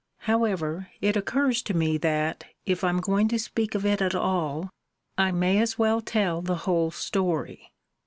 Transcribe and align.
However, 0.21 0.89
it 0.99 1.15
occurs 1.15 1.61
to 1.61 1.75
me 1.75 1.95
that, 1.99 2.45
if 2.65 2.83
I'm 2.83 3.01
going 3.01 3.27
to 3.27 3.37
speak 3.37 3.75
of 3.75 3.85
it 3.85 4.01
at 4.01 4.15
all, 4.15 4.71
I 5.15 5.31
may 5.31 5.59
as 5.59 5.77
well 5.77 6.01
tell 6.01 6.41
the 6.41 6.55
whole 6.65 6.89
story. 6.89 7.71